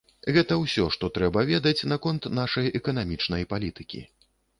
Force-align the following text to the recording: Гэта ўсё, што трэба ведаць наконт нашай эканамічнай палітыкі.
Гэта 0.35 0.55
ўсё, 0.59 0.85
што 0.95 1.09
трэба 1.17 1.43
ведаць 1.49 1.85
наконт 1.91 2.25
нашай 2.39 2.71
эканамічнай 2.81 3.47
палітыкі. 3.53 4.01